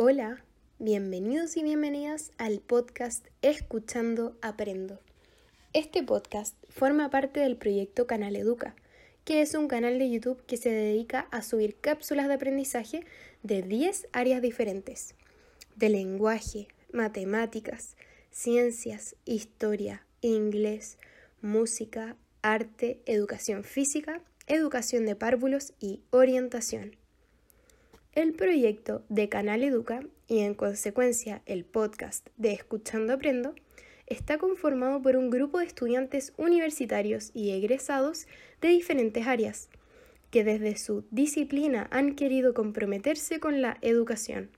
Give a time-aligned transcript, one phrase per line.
[0.00, 0.44] Hola,
[0.78, 5.00] bienvenidos y bienvenidas al podcast Escuchando Aprendo.
[5.72, 8.76] Este podcast forma parte del proyecto Canal Educa,
[9.24, 13.04] que es un canal de YouTube que se dedica a subir cápsulas de aprendizaje
[13.42, 15.16] de 10 áreas diferentes,
[15.74, 17.96] de lenguaje, matemáticas,
[18.30, 20.96] ciencias, historia, inglés,
[21.42, 26.96] música, arte, educación física, educación de párvulos y orientación.
[28.14, 33.54] El proyecto de Canal Educa y en consecuencia el podcast de Escuchando Aprendo
[34.06, 38.26] está conformado por un grupo de estudiantes universitarios y egresados
[38.60, 39.68] de diferentes áreas,
[40.30, 44.50] que desde su disciplina han querido comprometerse con la educación.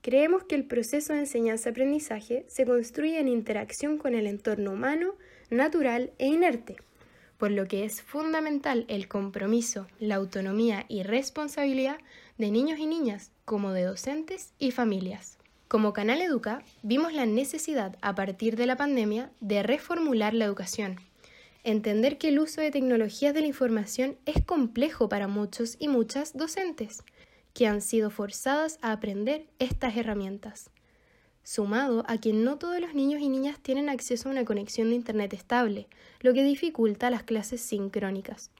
[0.00, 5.14] Creemos que el proceso de enseñanza-aprendizaje se construye en interacción con el entorno humano,
[5.50, 6.76] natural e inerte
[7.40, 11.96] por lo que es fundamental el compromiso, la autonomía y responsabilidad
[12.36, 15.38] de niños y niñas, como de docentes y familias.
[15.66, 21.00] Como Canal Educa, vimos la necesidad a partir de la pandemia de reformular la educación,
[21.64, 26.36] entender que el uso de tecnologías de la información es complejo para muchos y muchas
[26.36, 27.02] docentes,
[27.54, 30.70] que han sido forzadas a aprender estas herramientas
[31.42, 34.96] sumado a que no todos los niños y niñas tienen acceso a una conexión de
[34.96, 35.88] Internet estable,
[36.20, 38.50] lo que dificulta las clases sincrónicas.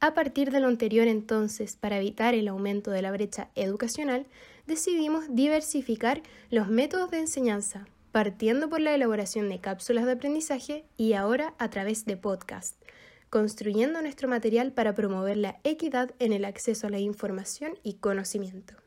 [0.00, 4.26] A partir de lo anterior entonces, para evitar el aumento de la brecha educacional,
[4.66, 11.14] decidimos diversificar los métodos de enseñanza, partiendo por la elaboración de cápsulas de aprendizaje y
[11.14, 12.76] ahora a través de podcast,
[13.30, 18.83] construyendo nuestro material para promover la equidad en el acceso a la información y conocimiento.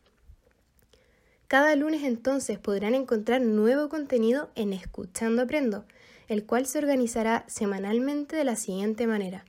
[1.47, 5.85] Cada lunes entonces podrán encontrar nuevo contenido en Escuchando Aprendo,
[6.28, 9.46] el cual se organizará semanalmente de la siguiente manera.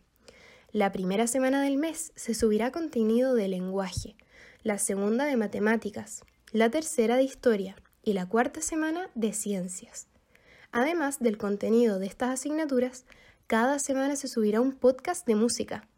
[0.70, 4.14] La primera semana del mes se subirá contenido de lenguaje,
[4.62, 6.22] la segunda de matemáticas,
[6.52, 10.06] la tercera de historia y la cuarta semana de ciencias.
[10.70, 13.06] Además del contenido de estas asignaturas,
[13.48, 15.88] cada semana se subirá un podcast de música.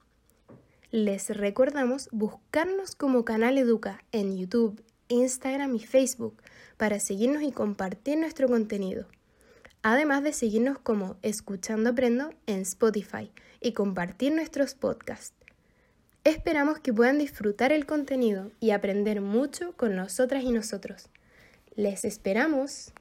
[0.92, 6.40] Les recordamos buscarnos como Canal Educa en YouTube, Instagram y Facebook
[6.78, 9.06] para seguirnos y compartir nuestro contenido.
[9.82, 15.34] Además de seguirnos como Escuchando Aprendo en Spotify y compartir nuestros podcasts.
[16.24, 21.08] Esperamos que puedan disfrutar el contenido y aprender mucho con nosotras y nosotros.
[21.76, 22.92] Les esperamos.